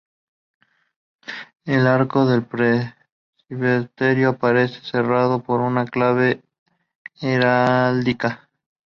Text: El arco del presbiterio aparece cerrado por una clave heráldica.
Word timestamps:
El 1.63 1.85
arco 1.85 2.25
del 2.25 2.43
presbiterio 2.43 4.29
aparece 4.29 4.81
cerrado 4.83 5.43
por 5.43 5.59
una 5.61 5.85
clave 5.85 6.41
heráldica. 7.21 8.49